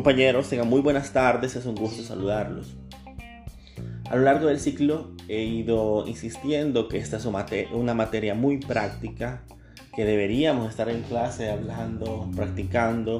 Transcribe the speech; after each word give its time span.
Compañeros, 0.00 0.48
tengan 0.48 0.66
muy 0.66 0.80
buenas 0.80 1.12
tardes, 1.12 1.56
es 1.56 1.66
un 1.66 1.74
gusto 1.74 2.02
saludarlos. 2.02 2.74
A 4.08 4.16
lo 4.16 4.22
largo 4.22 4.46
del 4.46 4.58
ciclo 4.58 5.10
he 5.28 5.42
ido 5.42 6.06
insistiendo 6.06 6.88
que 6.88 6.96
esta 6.96 7.18
es 7.18 7.26
una 7.26 7.92
materia 7.92 8.34
muy 8.34 8.56
práctica, 8.56 9.42
que 9.94 10.06
deberíamos 10.06 10.70
estar 10.70 10.88
en 10.88 11.02
clase 11.02 11.50
hablando, 11.50 12.30
practicando, 12.34 13.18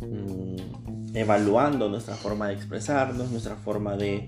mm, 0.00 1.14
evaluando 1.14 1.90
nuestra 1.90 2.14
forma 2.14 2.48
de 2.48 2.54
expresarnos, 2.54 3.30
nuestra 3.30 3.56
forma 3.56 3.94
de, 3.98 4.26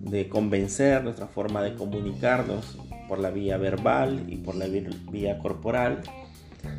de 0.00 0.30
convencer, 0.30 1.04
nuestra 1.04 1.26
forma 1.26 1.62
de 1.62 1.74
comunicarnos 1.74 2.78
por 3.06 3.18
la 3.18 3.28
vía 3.28 3.58
verbal 3.58 4.24
y 4.28 4.36
por 4.36 4.54
la 4.54 4.64
vía 4.64 5.38
corporal. 5.40 6.00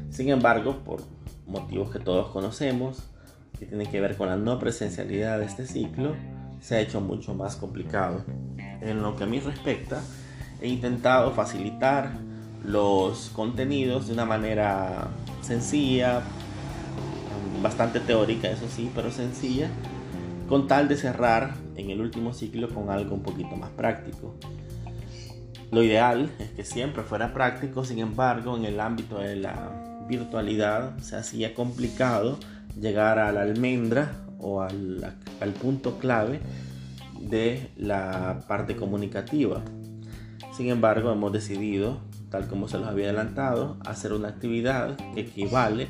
Sin 0.10 0.30
embargo, 0.30 0.84
por 0.84 1.04
motivos 1.46 1.92
que 1.92 2.00
todos 2.00 2.30
conocemos, 2.32 3.12
que 3.58 3.66
tienen 3.66 3.90
que 3.90 4.02
ver 4.02 4.18
con 4.18 4.28
la 4.28 4.38
no 4.38 4.60
presencialidad 4.60 5.40
de 5.40 5.46
este 5.46 5.66
ciclo, 5.66 6.16
se 6.62 6.76
ha 6.76 6.80
hecho 6.80 7.02
mucho 7.02 7.34
más 7.34 7.56
complicado. 7.56 8.24
En 8.82 9.02
lo 9.02 9.16
que 9.16 9.24
a 9.24 9.28
mí 9.28 9.40
respecta, 9.40 10.02
he 10.62 10.68
intentado 10.68 11.32
facilitar 11.32 12.12
los 12.64 13.30
contenidos 13.30 14.08
de 14.08 14.14
una 14.14 14.26
manera 14.26 15.08
sencilla, 15.42 16.22
bastante 17.62 18.00
teórica, 18.00 18.50
eso 18.50 18.68
sí, 18.68 18.92
pero 18.94 19.12
sencilla, 19.12 19.70
con 20.48 20.68
tal 20.68 20.88
de 20.88 20.98
cerrar 20.98 21.56
en 21.76 21.90
el 21.90 22.02
último 22.02 22.34
ciclo 22.34 22.70
con 22.70 22.90
algo 22.90 23.16
un 23.16 23.24
poquito 23.24 23.56
más 23.56 23.70
práctico. 23.72 24.36
Lo 25.72 25.84
ideal 25.84 26.30
es 26.40 26.50
que 26.52 26.64
siempre 26.64 27.04
fuera 27.04 27.34
práctico, 27.34 27.84
sin 27.84 28.00
embargo, 28.00 28.56
en 28.56 28.66
el 28.66 28.80
ámbito 28.80 29.20
de 29.20 29.36
la 29.36 30.06
virtualidad 30.08 30.98
se 31.00 31.16
hacía 31.16 31.56
complicado 31.56 32.38
llegar 32.80 33.20
a 33.20 33.32
la 33.32 33.42
almendra 33.42 34.12
o 34.40 34.62
al, 34.62 35.16
al 35.40 35.54
punto 35.54 35.98
clave 35.98 36.40
de 37.20 37.70
la 37.78 38.44
parte 38.48 38.76
comunicativa. 38.76 39.64
Sin 40.56 40.70
embargo, 40.70 41.12
hemos 41.12 41.34
decidido, 41.34 42.00
tal 42.30 42.48
como 42.48 42.68
se 42.68 42.78
los 42.78 42.88
había 42.88 43.06
adelantado, 43.06 43.78
hacer 43.86 44.14
una 44.14 44.30
actividad 44.30 44.96
que 45.14 45.22
equivale 45.22 45.88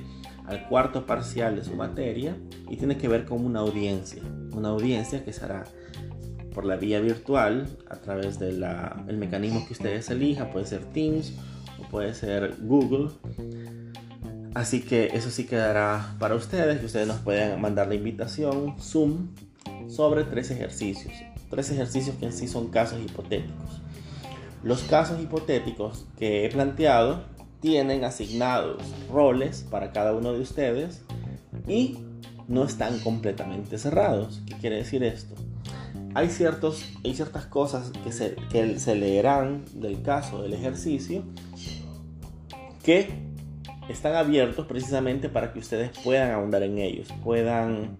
al 0.47 0.67
cuarto 0.67 1.05
parcial 1.05 1.55
de 1.55 1.63
su 1.63 1.75
materia 1.75 2.37
y 2.69 2.77
tiene 2.77 2.97
que 2.97 3.07
ver 3.07 3.25
con 3.25 3.45
una 3.45 3.59
audiencia. 3.59 4.21
Una 4.53 4.69
audiencia 4.69 5.23
que 5.23 5.33
será 5.33 5.63
por 6.53 6.65
la 6.65 6.77
vía 6.77 6.99
virtual 7.01 7.67
a 7.89 7.97
través 7.97 8.39
del 8.39 8.65
mecanismo 9.17 9.65
que 9.67 9.73
ustedes 9.73 10.09
elijan, 10.09 10.51
puede 10.51 10.65
ser 10.65 10.85
Teams 10.85 11.33
o 11.79 11.89
puede 11.89 12.13
ser 12.13 12.55
Google 12.61 13.09
Así 14.55 14.79
que 14.79 15.07
eso 15.07 15.29
sí 15.31 15.45
quedará 15.45 16.15
para 16.17 16.33
ustedes, 16.33 16.79
que 16.79 16.85
ustedes 16.85 17.05
nos 17.05 17.19
pueden 17.19 17.59
mandar 17.59 17.89
la 17.89 17.95
invitación 17.95 18.75
Zoom 18.79 19.27
sobre 19.89 20.23
tres 20.23 20.49
ejercicios. 20.49 21.13
Tres 21.49 21.71
ejercicios 21.71 22.15
que 22.15 22.27
en 22.27 22.31
sí 22.31 22.47
son 22.47 22.69
casos 22.69 23.01
hipotéticos. 23.01 23.81
Los 24.63 24.83
casos 24.83 25.21
hipotéticos 25.21 26.05
que 26.17 26.45
he 26.45 26.49
planteado 26.49 27.25
tienen 27.59 28.05
asignados 28.05 28.81
roles 29.11 29.65
para 29.69 29.91
cada 29.91 30.15
uno 30.15 30.31
de 30.31 30.39
ustedes 30.39 31.01
y 31.67 31.99
no 32.47 32.63
están 32.63 32.99
completamente 32.99 33.77
cerrados. 33.77 34.41
¿Qué 34.45 34.55
quiere 34.55 34.77
decir 34.77 35.03
esto? 35.03 35.35
Hay, 36.13 36.29
ciertos, 36.29 36.81
hay 37.03 37.13
ciertas 37.13 37.45
cosas 37.45 37.91
que 38.05 38.13
se, 38.13 38.35
que 38.49 38.79
se 38.79 38.95
leerán 38.95 39.65
del 39.73 40.01
caso 40.01 40.41
del 40.43 40.53
ejercicio 40.53 41.23
que 42.83 43.24
están 43.89 44.15
abiertos 44.15 44.65
precisamente 44.65 45.29
para 45.29 45.53
que 45.53 45.59
ustedes 45.59 45.91
puedan 46.03 46.31
ahondar 46.31 46.63
en 46.63 46.79
ellos, 46.79 47.09
puedan 47.23 47.99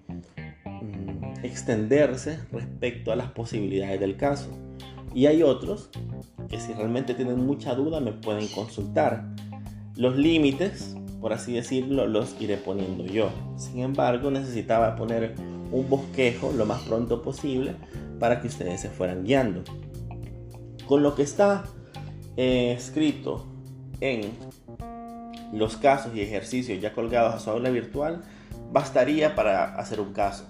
mm, 0.65 1.43
extenderse 1.43 2.39
respecto 2.51 3.11
a 3.11 3.15
las 3.15 3.31
posibilidades 3.31 3.99
del 3.99 4.17
caso. 4.17 4.49
Y 5.13 5.27
hay 5.27 5.43
otros 5.43 5.89
que 6.49 6.59
si 6.59 6.73
realmente 6.73 7.13
tienen 7.13 7.45
mucha 7.45 7.73
duda 7.75 7.99
me 7.99 8.11
pueden 8.11 8.47
consultar. 8.47 9.25
Los 9.95 10.17
límites, 10.17 10.95
por 11.21 11.31
así 11.31 11.53
decirlo, 11.53 12.05
los 12.07 12.35
iré 12.41 12.57
poniendo 12.57 13.05
yo. 13.05 13.29
Sin 13.55 13.79
embargo, 13.79 14.29
necesitaba 14.29 14.95
poner 14.95 15.35
un 15.71 15.89
bosquejo 15.89 16.51
lo 16.51 16.65
más 16.65 16.81
pronto 16.83 17.21
posible 17.21 17.75
para 18.19 18.41
que 18.41 18.47
ustedes 18.47 18.81
se 18.81 18.89
fueran 18.89 19.23
guiando. 19.23 19.63
Con 20.85 21.01
lo 21.01 21.15
que 21.15 21.23
está 21.23 21.63
eh, 22.35 22.73
escrito 22.77 23.45
en 24.01 24.31
los 25.55 25.77
casos 25.77 26.13
y 26.13 26.21
ejercicios 26.21 26.81
ya 26.81 26.93
colgados 26.93 27.33
a 27.33 27.39
su 27.39 27.49
aula 27.49 27.69
virtual 27.69 28.23
bastaría 28.71 29.35
para 29.35 29.75
hacer 29.75 30.01
un 30.01 30.11
caso. 30.13 30.45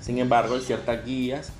Sin 0.00 0.18
embargo, 0.18 0.54
hay 0.54 0.60
ciertas 0.60 1.04
guías 1.04 1.50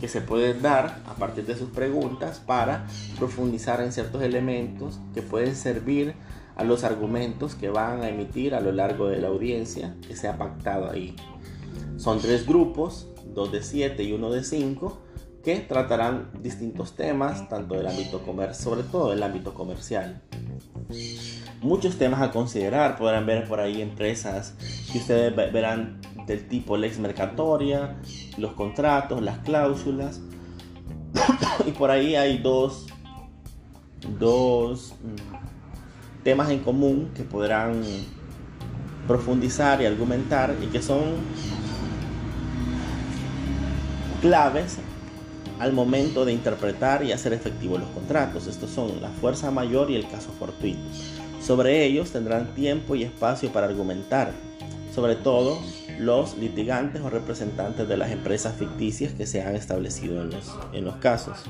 que 0.00 0.08
se 0.08 0.22
pueden 0.22 0.62
dar 0.62 1.00
a 1.06 1.14
partir 1.14 1.46
de 1.46 1.54
sus 1.54 1.70
preguntas 1.70 2.40
para 2.44 2.86
profundizar 3.18 3.80
en 3.82 3.92
ciertos 3.92 4.22
elementos 4.22 5.00
que 5.14 5.22
pueden 5.22 5.54
servir 5.54 6.14
a 6.56 6.64
los 6.64 6.82
argumentos 6.82 7.54
que 7.54 7.68
van 7.68 8.02
a 8.02 8.08
emitir 8.08 8.54
a 8.54 8.60
lo 8.60 8.72
largo 8.72 9.08
de 9.08 9.18
la 9.18 9.28
audiencia 9.28 9.94
que 10.06 10.16
se 10.16 10.28
ha 10.28 10.38
pactado 10.38 10.90
ahí. 10.90 11.14
Son 11.98 12.20
tres 12.20 12.46
grupos, 12.46 13.08
dos 13.34 13.52
de 13.52 13.62
siete 13.62 14.02
y 14.02 14.12
uno 14.12 14.30
de 14.30 14.42
cinco, 14.44 14.98
que 15.44 15.60
tratarán 15.60 16.30
distintos 16.40 16.96
temas, 16.96 17.48
tanto 17.48 17.74
del 17.74 17.86
ámbito 17.86 18.22
comercial, 18.22 18.62
sobre 18.62 18.82
todo 18.82 19.10
del 19.10 19.22
ámbito 19.22 19.54
comercial 19.54 20.22
muchos 21.62 21.96
temas 21.96 22.20
a 22.20 22.30
considerar. 22.30 22.96
Podrán 22.98 23.24
ver 23.26 23.46
por 23.48 23.60
ahí 23.60 23.80
empresas 23.80 24.54
que 24.90 24.98
ustedes 24.98 25.34
verán 25.34 26.00
del 26.26 26.46
tipo 26.46 26.76
lex 26.76 26.98
mercatoria, 26.98 27.96
los 28.36 28.52
contratos, 28.52 29.22
las 29.22 29.38
cláusulas. 29.38 30.20
y 31.66 31.70
por 31.72 31.90
ahí 31.90 32.14
hay 32.14 32.38
dos, 32.38 32.86
dos 34.18 34.94
mm, 35.02 36.22
temas 36.24 36.50
en 36.50 36.60
común 36.60 37.10
que 37.14 37.22
podrán 37.22 37.82
profundizar 39.06 39.82
y 39.82 39.86
argumentar 39.86 40.54
y 40.62 40.66
que 40.66 40.80
son 40.80 41.02
claves 44.20 44.78
al 45.58 45.72
momento 45.72 46.24
de 46.24 46.32
interpretar 46.32 47.04
y 47.04 47.12
hacer 47.12 47.32
efectivos 47.32 47.80
los 47.80 47.88
contratos. 47.90 48.46
Estos 48.46 48.70
son 48.70 49.00
la 49.00 49.10
fuerza 49.10 49.50
mayor 49.50 49.90
y 49.90 49.96
el 49.96 50.08
caso 50.08 50.30
fortuito. 50.38 50.80
Sobre 51.42 51.84
ellos 51.84 52.12
tendrán 52.12 52.54
tiempo 52.54 52.94
y 52.94 53.02
espacio 53.02 53.52
para 53.52 53.66
argumentar, 53.66 54.30
sobre 54.94 55.16
todo 55.16 55.58
los 55.98 56.38
litigantes 56.38 57.02
o 57.02 57.10
representantes 57.10 57.88
de 57.88 57.96
las 57.96 58.12
empresas 58.12 58.54
ficticias 58.54 59.12
que 59.12 59.26
se 59.26 59.42
han 59.42 59.56
establecido 59.56 60.22
en 60.22 60.30
los, 60.30 60.56
en 60.72 60.84
los 60.84 60.96
casos. 60.96 61.42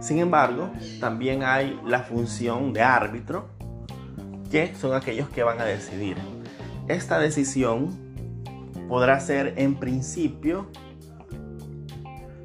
Sin 0.00 0.18
embargo, 0.18 0.70
también 0.98 1.42
hay 1.42 1.78
la 1.84 2.04
función 2.04 2.72
de 2.72 2.80
árbitro, 2.80 3.50
que 4.50 4.74
son 4.74 4.94
aquellos 4.94 5.28
que 5.28 5.42
van 5.42 5.60
a 5.60 5.66
decidir. 5.66 6.16
Esta 6.88 7.18
decisión 7.18 7.90
podrá 8.88 9.20
ser 9.20 9.52
en 9.58 9.74
principio, 9.74 10.70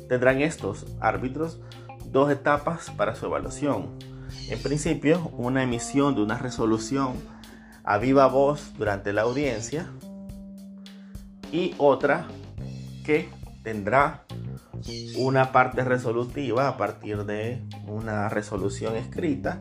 tendrán 0.09 0.41
estos 0.41 0.85
árbitros 0.99 1.61
dos 2.11 2.29
etapas 2.29 2.91
para 2.91 3.16
su 3.16 3.27
evaluación 3.27 4.12
en 4.53 4.62
principio, 4.62 5.31
una 5.36 5.64
emisión 5.64 6.14
de 6.14 6.22
una 6.22 6.38
resolución 6.38 7.14
a 7.84 7.97
viva 7.97 8.28
voz 8.28 8.74
durante 8.78 9.12
la 9.12 9.24
audiencia 9.24 9.88
y 11.52 11.74
otra 11.80 12.28
que 13.03 13.30
tendrá 13.64 14.25
una 15.18 15.52
parte 15.52 15.84
resolutiva 15.84 16.68
a 16.68 16.78
partir 16.78 17.25
de 17.25 17.64
una 17.88 18.30
resolución 18.30 18.96
escrita. 18.96 19.59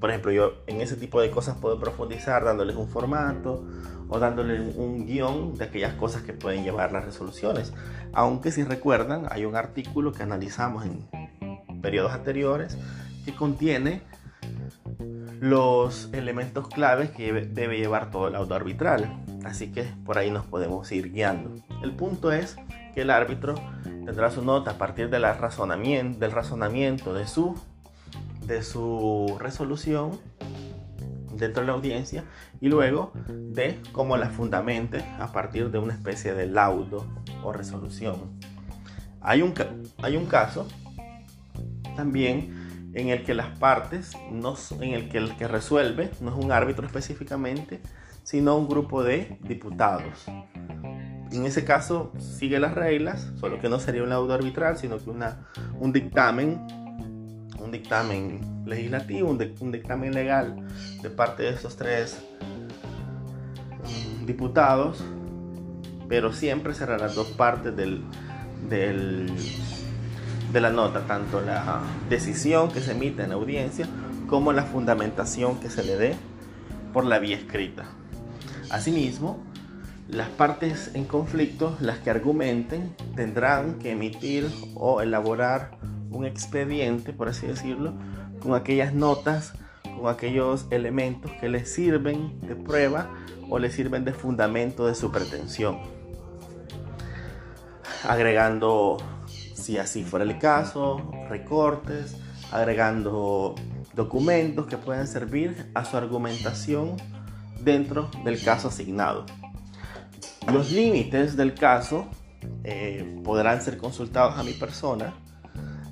Por 0.00 0.08
ejemplo, 0.08 0.32
yo 0.32 0.52
en 0.66 0.80
ese 0.80 0.96
tipo 0.96 1.20
de 1.20 1.30
cosas 1.30 1.58
puedo 1.58 1.78
profundizar 1.78 2.44
dándoles 2.44 2.76
un 2.76 2.88
formato 2.88 3.66
o 4.08 4.18
dándoles 4.18 4.74
un 4.74 5.04
guion 5.04 5.54
de 5.56 5.64
aquellas 5.64 5.94
cosas 5.94 6.22
que 6.22 6.32
pueden 6.32 6.64
llevar 6.64 6.92
las 6.92 7.04
resoluciones. 7.04 7.74
Aunque 8.14 8.52
si 8.52 8.64
recuerdan, 8.64 9.26
hay 9.30 9.44
un 9.44 9.54
artículo 9.54 10.12
que 10.12 10.22
analizamos 10.22 10.86
en 10.86 11.06
periodos 11.82 12.12
anteriores 12.12 12.78
contiene 13.32 14.02
los 15.40 16.10
elementos 16.12 16.68
claves 16.68 17.10
que 17.10 17.32
debe 17.32 17.78
llevar 17.78 18.10
todo 18.10 18.28
el 18.28 18.34
auto 18.34 18.54
arbitral. 18.54 19.24
Así 19.44 19.70
que 19.70 19.84
por 20.04 20.18
ahí 20.18 20.30
nos 20.30 20.44
podemos 20.44 20.90
ir 20.92 21.12
guiando. 21.12 21.54
El 21.82 21.92
punto 21.92 22.32
es 22.32 22.56
que 22.94 23.02
el 23.02 23.10
árbitro 23.10 23.54
tendrá 23.84 24.30
su 24.30 24.42
nota 24.42 24.72
a 24.72 24.78
partir 24.78 25.10
del 25.10 25.22
razonamiento, 25.22 26.18
del 26.18 26.32
razonamiento 26.32 27.14
de 27.14 27.26
su, 27.26 27.54
de 28.46 28.62
su 28.62 29.36
resolución 29.38 30.18
dentro 31.34 31.62
de 31.62 31.68
la 31.68 31.74
audiencia 31.74 32.24
y 32.60 32.68
luego 32.68 33.12
de 33.28 33.80
cómo 33.92 34.16
la 34.16 34.30
fundamente 34.30 35.04
a 35.20 35.30
partir 35.30 35.70
de 35.70 35.78
una 35.78 35.94
especie 35.94 36.34
de 36.34 36.46
laudo 36.46 37.06
o 37.44 37.52
resolución. 37.52 38.40
Hay 39.20 39.42
un, 39.42 39.54
hay 40.02 40.16
un 40.16 40.26
caso 40.26 40.66
también 41.96 42.57
en 42.94 43.08
el 43.08 43.24
que 43.24 43.34
las 43.34 43.58
partes, 43.58 44.12
no, 44.30 44.54
en 44.80 44.94
el 44.94 45.08
que 45.08 45.18
el 45.18 45.36
que 45.36 45.48
resuelve 45.48 46.10
no 46.20 46.30
es 46.30 46.44
un 46.44 46.52
árbitro 46.52 46.86
específicamente, 46.86 47.80
sino 48.22 48.56
un 48.56 48.68
grupo 48.68 49.02
de 49.02 49.38
diputados. 49.40 50.26
en 51.32 51.46
ese 51.46 51.64
caso 51.64 52.12
sigue 52.18 52.58
las 52.58 52.74
reglas, 52.74 53.32
solo 53.36 53.60
que 53.60 53.68
no 53.68 53.78
sería 53.78 54.02
un 54.02 54.10
laudo 54.10 54.34
arbitral, 54.34 54.76
sino 54.76 54.98
que 54.98 55.10
una, 55.10 55.46
un 55.78 55.92
dictamen, 55.92 56.58
un 57.58 57.70
dictamen 57.70 58.64
legislativo, 58.66 59.30
un, 59.30 59.72
dictamen 59.72 60.12
legal 60.12 60.56
de 61.02 61.10
parte 61.10 61.44
de 61.44 61.50
estos 61.50 61.76
tres 61.76 62.22
mm, 63.84 64.26
diputados, 64.26 65.04
pero 66.08 66.32
siempre 66.32 66.74
serán 66.74 67.00
las 67.00 67.14
dos 67.14 67.28
partes 67.28 67.76
del, 67.76 68.02
del, 68.68 69.30
de 70.52 70.60
la 70.60 70.70
nota, 70.70 71.06
tanto 71.06 71.40
la 71.40 71.82
decisión 72.08 72.70
que 72.70 72.80
se 72.80 72.92
emite 72.92 73.22
en 73.22 73.30
la 73.30 73.34
audiencia 73.36 73.86
como 74.28 74.52
la 74.52 74.64
fundamentación 74.64 75.58
que 75.60 75.70
se 75.70 75.82
le 75.84 75.96
dé 75.96 76.16
por 76.92 77.04
la 77.04 77.18
vía 77.18 77.36
escrita. 77.36 77.84
Asimismo, 78.70 79.38
las 80.08 80.28
partes 80.28 80.90
en 80.94 81.04
conflicto, 81.04 81.76
las 81.80 81.98
que 81.98 82.10
argumenten, 82.10 82.94
tendrán 83.14 83.78
que 83.78 83.92
emitir 83.92 84.50
o 84.74 85.00
elaborar 85.02 85.78
un 86.10 86.24
expediente, 86.24 87.12
por 87.12 87.28
así 87.28 87.46
decirlo, 87.46 87.92
con 88.40 88.54
aquellas 88.54 88.94
notas, 88.94 89.52
con 89.98 90.08
aquellos 90.08 90.66
elementos 90.70 91.30
que 91.40 91.48
les 91.48 91.72
sirven 91.72 92.40
de 92.40 92.56
prueba 92.56 93.10
o 93.50 93.58
les 93.58 93.74
sirven 93.74 94.04
de 94.04 94.12
fundamento 94.12 94.86
de 94.86 94.94
su 94.94 95.10
pretensión. 95.10 95.78
Agregando, 98.08 98.96
si 99.68 99.76
así 99.76 100.02
fuera 100.02 100.24
el 100.24 100.38
caso, 100.38 101.10
recortes, 101.28 102.16
agregando 102.50 103.54
documentos 103.94 104.66
que 104.66 104.78
pueden 104.78 105.06
servir 105.06 105.70
a 105.74 105.84
su 105.84 105.98
argumentación 105.98 106.96
dentro 107.60 108.10
del 108.24 108.42
caso 108.42 108.68
asignado. 108.68 109.26
Los 110.50 110.72
límites 110.72 111.36
del 111.36 111.52
caso 111.52 112.08
eh, 112.64 113.20
podrán 113.22 113.60
ser 113.60 113.76
consultados 113.76 114.38
a 114.38 114.42
mi 114.42 114.54
persona. 114.54 115.12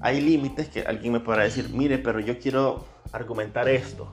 Hay 0.00 0.22
límites 0.22 0.70
que 0.70 0.80
alguien 0.80 1.12
me 1.12 1.20
podrá 1.20 1.42
decir, 1.42 1.68
mire, 1.68 1.98
pero 1.98 2.18
yo 2.18 2.38
quiero 2.38 2.86
argumentar 3.12 3.68
esto. 3.68 4.10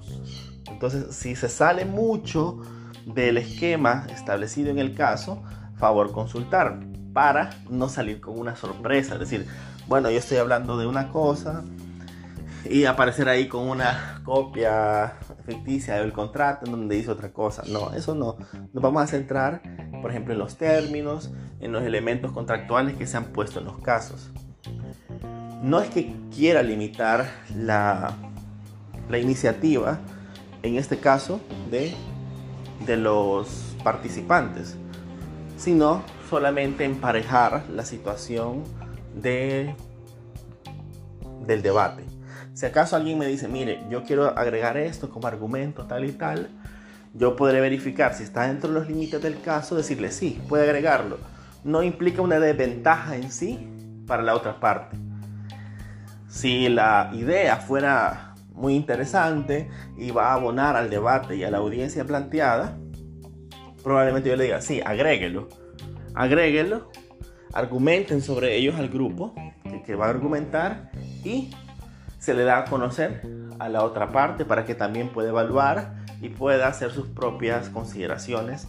Entonces, 0.70 1.16
si 1.16 1.38
se 1.38 1.48
sale 1.48 1.86
mucho 1.86 2.60
del 3.06 3.38
esquema 3.38 4.08
establecido 4.10 4.72
en 4.72 4.80
el 4.80 4.94
caso, 4.94 5.42
favor 5.78 6.12
consultar 6.12 6.82
para 7.14 7.52
no 7.70 7.90
salir 7.90 8.20
con 8.20 8.38
una 8.38 8.56
sorpresa. 8.56 9.14
Es 9.14 9.20
decir, 9.20 9.48
bueno, 9.88 10.10
yo 10.10 10.18
estoy 10.18 10.38
hablando 10.38 10.78
de 10.78 10.88
una 10.88 11.10
cosa 11.10 11.64
y 12.70 12.86
aparecer 12.86 13.30
ahí 13.30 13.48
con 13.48 13.68
una 13.70 14.22
copia 14.24 15.14
ficticia 15.46 15.96
del 15.96 16.14
contrato 16.14 16.66
en 16.66 16.72
donde 16.72 16.96
dice 16.96 17.12
otra 17.12 17.32
cosa. 17.32 17.64
No, 17.68 17.94
eso 17.94 18.16
no. 18.16 18.38
Nos 18.74 18.82
vamos 18.82 19.04
a 19.04 19.08
centrar 19.08 19.62
por 20.04 20.12
ejemplo, 20.12 20.34
en 20.34 20.40
los 20.40 20.58
términos, 20.58 21.32
en 21.62 21.72
los 21.72 21.82
elementos 21.84 22.34
contractuales 22.34 22.98
que 22.98 23.08
se 23.08 23.16
han 23.16 23.28
puesto 23.28 23.60
en 23.60 23.66
los 23.66 23.80
casos. 23.80 24.32
No 25.62 25.80
es 25.80 25.90
que 25.90 26.14
quiera 26.36 26.62
limitar 26.62 27.26
la, 27.56 28.14
la 29.10 29.18
iniciativa, 29.18 30.00
en 30.62 30.76
este 30.76 30.98
caso, 30.98 31.40
de, 31.72 31.94
de 32.86 32.98
los 32.98 33.78
participantes, 33.82 34.76
sino 35.56 36.04
solamente 36.30 36.86
emparejar 36.86 37.64
la 37.70 37.86
situación 37.86 38.64
de, 39.16 39.76
del 41.46 41.62
debate. 41.62 42.04
Si 42.54 42.66
acaso 42.66 42.96
alguien 42.96 43.18
me 43.18 43.28
dice, 43.28 43.48
mire, 43.48 43.84
yo 43.90 44.04
quiero 44.04 44.38
agregar 44.38 44.78
esto 44.78 45.10
como 45.10 45.28
argumento 45.28 45.86
tal 45.86 46.06
y 46.06 46.12
tal, 46.12 46.50
yo 47.14 47.36
podré 47.36 47.62
verificar 47.62 48.14
si 48.14 48.24
está 48.24 48.48
dentro 48.48 48.70
de 48.70 48.80
los 48.80 48.88
límites 48.88 49.22
del 49.22 49.42
caso, 49.42 49.76
decirle 49.76 50.12
sí, 50.12 50.42
puede 50.48 50.64
agregarlo. 50.64 51.18
No 51.64 51.84
implica 51.84 52.22
una 52.22 52.40
desventaja 52.40 53.16
en 53.16 53.32
sí 53.32 53.68
para 54.08 54.24
la 54.24 54.36
otra 54.36 54.60
parte. 54.60 54.98
Si 56.28 56.68
la 56.70 57.12
idea 57.14 57.58
fuera 57.58 58.34
muy 58.54 58.76
interesante 58.76 59.70
y 59.98 60.12
va 60.12 60.30
a 60.30 60.34
abonar 60.34 60.76
al 60.76 60.90
debate 60.90 61.36
y 61.36 61.44
a 61.44 61.52
la 61.52 61.60
audiencia 61.60 62.06
planteada, 62.06 62.78
probablemente 63.84 64.30
yo 64.30 64.36
le 64.36 64.46
diga, 64.46 64.62
sí, 64.62 64.82
agréguelo. 64.84 65.50
Agréguelo, 66.16 66.90
argumenten 67.54 68.22
sobre 68.22 68.56
ellos 68.56 68.76
al 68.76 68.90
grupo 68.90 69.34
que, 69.86 69.96
va 69.96 70.08
a 70.08 70.10
argumentar 70.10 70.92
y 71.24 71.52
se 72.20 72.34
le 72.34 72.44
da 72.44 72.60
a 72.60 72.66
conocer 72.66 73.22
a 73.60 73.70
la 73.70 73.84
otra 73.84 74.12
parte 74.12 74.46
para 74.46 74.66
que 74.66 74.76
también 74.76 75.10
pueda 75.10 75.30
evaluar 75.30 75.94
y 76.22 76.30
pueda 76.30 76.68
hacer 76.68 76.92
sus 76.92 77.08
propias 77.08 77.70
consideraciones 77.70 78.68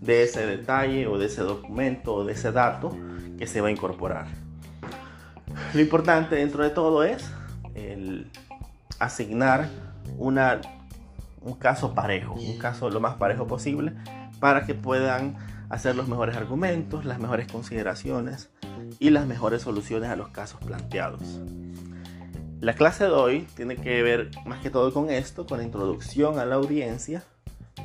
de 0.00 0.22
ese 0.22 0.46
detalle 0.46 1.06
o 1.06 1.18
de 1.18 1.26
ese 1.26 1.42
documento 1.42 2.14
o 2.14 2.24
de 2.24 2.32
ese 2.32 2.52
dato 2.52 2.96
que 3.38 3.46
se 3.46 3.60
va 3.60 3.68
a 3.68 3.70
incorporar. 3.70 4.26
Lo 5.72 5.80
importante 5.80 6.36
dentro 6.36 6.64
de 6.64 6.70
todo 6.70 7.04
es 7.04 7.30
el 7.74 8.30
asignar 8.98 9.68
un 10.18 10.38
caso 11.58 11.94
parejo, 11.94 12.34
un 12.34 12.58
caso 12.58 12.90
lo 12.90 13.00
más 13.00 13.14
parejo 13.14 13.46
posible 13.46 13.92
para 14.40 14.66
que 14.66 14.74
puedan 14.74 15.36
hacer 15.68 15.96
los 15.96 16.08
mejores 16.08 16.36
argumentos, 16.36 17.04
las 17.04 17.18
mejores 17.18 17.50
consideraciones 17.50 18.50
y 18.98 19.10
las 19.10 19.26
mejores 19.26 19.62
soluciones 19.62 20.10
a 20.10 20.16
los 20.16 20.28
casos 20.28 20.60
planteados. 20.64 21.40
La 22.60 22.74
clase 22.74 23.04
de 23.04 23.10
hoy 23.10 23.46
tiene 23.54 23.76
que 23.76 24.02
ver 24.02 24.30
más 24.46 24.60
que 24.60 24.70
todo 24.70 24.92
con 24.92 25.10
esto, 25.10 25.46
con 25.46 25.58
la 25.58 25.64
introducción 25.64 26.38
a 26.38 26.44
la 26.44 26.54
audiencia, 26.54 27.22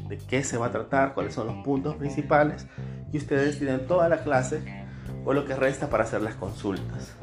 de 0.08 0.18
qué 0.18 0.44
se 0.44 0.58
va 0.58 0.68
a 0.68 0.72
tratar, 0.72 1.14
cuáles 1.14 1.34
son 1.34 1.48
los 1.48 1.64
puntos 1.64 1.96
principales, 1.96 2.66
y 3.12 3.18
ustedes 3.18 3.58
tienen 3.58 3.86
toda 3.86 4.08
la 4.08 4.24
clase 4.24 4.86
o 5.26 5.34
lo 5.34 5.46
que 5.46 5.56
resta 5.56 5.90
para 5.90 6.04
hacer 6.04 6.22
las 6.22 6.36
consultas. 6.36 7.14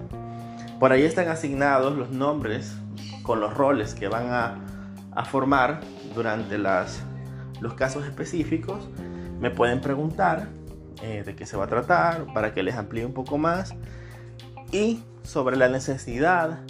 Por 0.79 0.93
ahí 0.93 1.03
están 1.03 1.29
asignados 1.29 1.97
los 1.97 2.11
nombres 2.11 2.77
con 3.23 3.41
los 3.41 3.55
roles 3.55 3.95
que 3.95 4.09
van 4.09 4.29
a, 4.31 4.65
formar 5.25 5.81
durante 6.15 6.59
los 6.59 7.75
casos 7.75 8.05
específicos. 8.05 8.89
Me 9.41 9.51
pueden 9.51 9.81
preguntar 9.81 10.49
eh, 11.03 11.23
de 11.25 11.37
qué 11.37 11.47
se 11.47 11.57
va 11.57 11.65
a 11.65 11.69
tratar 11.69 12.33
para 12.33 12.53
que 12.53 12.63
les 12.63 12.75
amplíe 12.75 13.07
un 13.07 13.13
poco 13.13 13.39
más. 13.39 13.75
Y 14.73 15.03
sobre 15.23 15.57
la 15.57 15.69
necesidad 15.69 16.61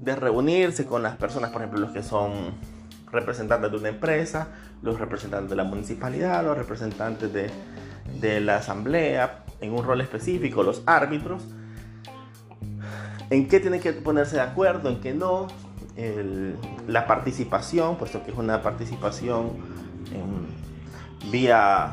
de 0.00 0.16
reunirse 0.16 0.86
con 0.86 1.02
las 1.02 1.16
personas, 1.16 1.50
por 1.50 1.62
ejemplo, 1.62 1.80
los 1.80 1.92
que 1.92 2.02
son 2.02 2.54
representantes 3.10 3.70
de 3.70 3.76
una 3.76 3.88
empresa, 3.88 4.48
los 4.82 4.98
representantes 4.98 5.50
de 5.50 5.56
la 5.56 5.64
municipalidad, 5.64 6.44
los 6.44 6.58
representantes 6.58 7.32
de, 7.32 8.40
la 8.40 8.56
asamblea, 8.56 9.44
en 9.60 9.72
un 9.72 9.84
rol 9.84 10.00
específico, 10.00 10.62
los 10.62 10.82
árbitros, 10.86 11.42
en 13.30 13.48
qué 13.48 13.60
tienen 13.60 13.80
que 13.80 13.92
ponerse 13.92 14.36
de 14.36 14.42
acuerdo, 14.42 14.88
en 14.88 15.00
qué 15.00 15.14
no, 15.14 15.46
la 16.86 17.06
participación, 17.06 17.96
puesto 17.96 18.24
que 18.24 18.30
es 18.30 18.36
una 18.36 18.62
participación 18.62 19.52
en 20.12 20.67
vía 21.30 21.92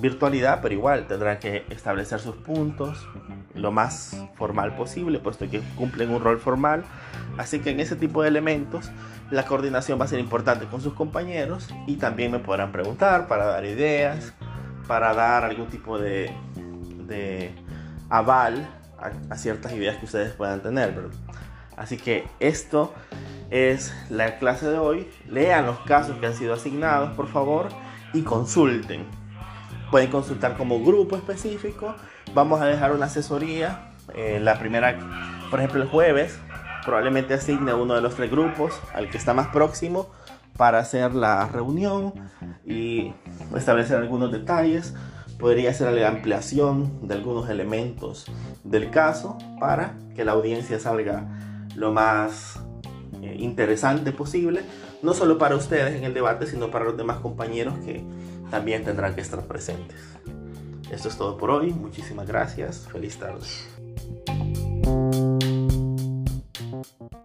virtualidad, 0.00 0.60
pero 0.60 0.74
igual 0.74 1.06
tendrán 1.06 1.38
que 1.38 1.64
establecer 1.70 2.20
sus 2.20 2.36
puntos 2.36 3.06
lo 3.54 3.72
más 3.72 4.16
formal 4.36 4.76
posible, 4.76 5.18
puesto 5.18 5.48
que 5.48 5.60
cumplen 5.76 6.10
un 6.10 6.22
rol 6.22 6.38
formal. 6.38 6.84
Así 7.38 7.60
que 7.60 7.70
en 7.70 7.80
ese 7.80 7.96
tipo 7.96 8.22
de 8.22 8.28
elementos 8.28 8.90
la 9.30 9.44
coordinación 9.44 9.98
va 10.00 10.04
a 10.04 10.08
ser 10.08 10.20
importante 10.20 10.66
con 10.66 10.80
sus 10.80 10.92
compañeros 10.92 11.68
y 11.86 11.96
también 11.96 12.30
me 12.30 12.38
podrán 12.38 12.72
preguntar 12.72 13.26
para 13.26 13.46
dar 13.46 13.64
ideas, 13.64 14.32
para 14.86 15.14
dar 15.14 15.44
algún 15.44 15.66
tipo 15.68 15.98
de, 15.98 16.30
de 17.06 17.54
aval 18.08 18.68
a, 19.30 19.36
ciertas 19.36 19.72
ideas 19.72 19.96
que 19.96 20.04
ustedes 20.04 20.32
puedan 20.32 20.60
tener. 20.60 20.94
Así 21.76 21.96
que 21.96 22.24
esto 22.40 22.94
es 23.50 23.94
la 24.10 24.38
clase 24.38 24.68
de 24.68 24.78
hoy. 24.78 25.10
Lean 25.28 25.66
los 25.66 25.78
casos 25.80 26.16
que 26.18 26.26
han 26.26 26.34
sido 26.34 26.54
asignados, 26.54 27.14
por 27.16 27.28
favor, 27.28 27.68
y 28.16 28.22
consulten. 28.22 29.04
Pueden 29.90 30.10
consultar 30.10 30.56
como 30.56 30.82
grupo 30.82 31.16
específico. 31.16 31.94
Vamos 32.34 32.60
a 32.60 32.66
dejar 32.66 32.92
una 32.92 33.06
asesoría. 33.06 33.92
Eh, 34.14 34.40
la 34.40 34.58
primera, 34.58 34.98
por 35.50 35.60
ejemplo, 35.60 35.82
el 35.82 35.88
jueves, 35.88 36.38
probablemente 36.84 37.34
asigne 37.34 37.74
uno 37.74 37.94
de 37.94 38.00
los 38.00 38.14
tres 38.14 38.30
grupos 38.30 38.80
al 38.94 39.10
que 39.10 39.18
está 39.18 39.34
más 39.34 39.48
próximo 39.48 40.10
para 40.56 40.78
hacer 40.78 41.14
la 41.14 41.46
reunión 41.48 42.14
y 42.64 43.12
establecer 43.54 43.98
algunos 43.98 44.32
detalles. 44.32 44.94
Podría 45.38 45.74
ser 45.74 45.92
la 45.92 46.08
ampliación 46.08 47.06
de 47.06 47.14
algunos 47.14 47.50
elementos 47.50 48.24
del 48.64 48.90
caso 48.90 49.36
para 49.60 49.94
que 50.14 50.24
la 50.24 50.32
audiencia 50.32 50.80
salga 50.80 51.26
lo 51.74 51.92
más 51.92 52.58
interesante 53.42 54.12
posible, 54.12 54.62
no 55.02 55.14
solo 55.14 55.38
para 55.38 55.56
ustedes 55.56 55.94
en 55.94 56.04
el 56.04 56.14
debate, 56.14 56.46
sino 56.46 56.70
para 56.70 56.84
los 56.84 56.96
demás 56.96 57.18
compañeros 57.18 57.74
que 57.84 58.02
también 58.50 58.84
tendrán 58.84 59.14
que 59.14 59.20
estar 59.20 59.42
presentes. 59.46 59.98
Esto 60.90 61.08
es 61.08 61.16
todo 61.16 61.36
por 61.36 61.50
hoy. 61.50 61.72
Muchísimas 61.72 62.26
gracias. 62.26 62.88
Feliz 62.92 63.18
tarde. 63.18 63.40